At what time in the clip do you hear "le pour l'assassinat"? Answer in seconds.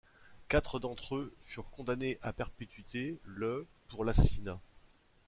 3.23-4.59